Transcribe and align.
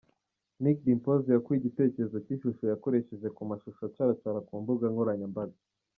Nick 0.61 0.77
Dimpoz 0.85 1.21
yakuye 1.33 1.57
igitekerezo 1.59 2.15
cy’ishusho 2.25 2.63
yakoresheje 2.71 3.27
ku 3.35 3.41
mashusho 3.49 3.81
acaracara 3.89 4.39
ku 4.47 4.53
mbuga 4.61 4.85
nkoranyambaga. 4.93 5.57